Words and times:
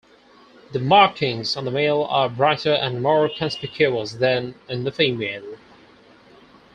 The 0.71 0.79
markings 0.79 1.55
on 1.55 1.63
the 1.63 1.69
male 1.69 2.05
are 2.09 2.27
brighter 2.27 2.73
and 2.73 3.03
more 3.03 3.29
conspicuous 3.29 4.13
than 4.13 4.55
in 4.67 4.83
the 4.83 4.91
female. 4.91 5.59